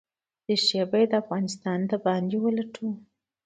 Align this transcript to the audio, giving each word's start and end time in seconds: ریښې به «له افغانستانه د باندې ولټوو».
ریښې 0.47 0.83
به 0.89 0.99
«له 1.09 1.15
افغانستانه 1.23 1.85
د 1.91 1.93
باندې 2.05 2.37
ولټوو». 2.39 2.91